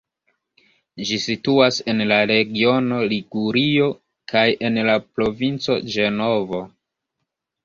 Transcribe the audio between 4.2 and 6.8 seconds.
kaj en la provinco Ĝenovo.